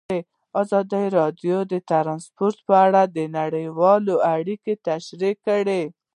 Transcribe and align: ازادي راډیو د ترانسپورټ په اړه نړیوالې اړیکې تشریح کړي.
ازادي 0.61 1.05
راډیو 1.17 1.57
د 1.71 1.73
ترانسپورټ 1.89 2.57
په 2.67 2.73
اړه 2.85 3.01
نړیوالې 3.39 4.15
اړیکې 4.35 4.73
تشریح 4.87 5.35
کړي. 5.45 5.83